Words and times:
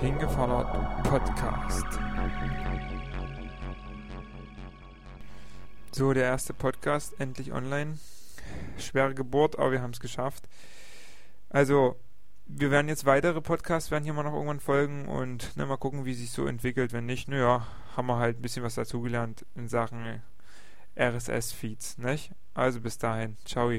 Hingefallert 0.00 1.02
Podcast. 1.02 1.86
So, 5.90 6.12
der 6.12 6.24
erste 6.24 6.54
Podcast 6.54 7.18
endlich 7.18 7.52
online. 7.52 7.98
Schwere 8.78 9.14
Geburt, 9.14 9.58
aber 9.58 9.72
wir 9.72 9.82
haben 9.82 9.90
es 9.90 9.98
geschafft. 9.98 10.48
Also, 11.48 11.96
wir 12.46 12.70
werden 12.70 12.88
jetzt 12.88 13.04
weitere 13.04 13.40
Podcasts, 13.40 13.90
werden 13.90 14.04
hier 14.04 14.12
mal 14.12 14.22
noch 14.22 14.34
irgendwann 14.34 14.60
folgen 14.60 15.08
und 15.08 15.56
ne, 15.56 15.66
mal 15.66 15.76
gucken, 15.76 16.04
wie 16.04 16.14
sich 16.14 16.30
so 16.30 16.46
entwickelt. 16.46 16.92
Wenn 16.92 17.06
nicht, 17.06 17.26
naja, 17.26 17.66
haben 17.96 18.06
wir 18.06 18.18
halt 18.18 18.38
ein 18.38 18.42
bisschen 18.42 18.62
was 18.62 18.76
dazugelernt 18.76 19.44
in 19.56 19.66
Sachen 19.68 20.22
RSS-Feeds, 20.96 21.98
nicht? 21.98 22.32
Also 22.54 22.80
bis 22.80 22.98
dahin. 22.98 23.36
Ciao. 23.44 23.72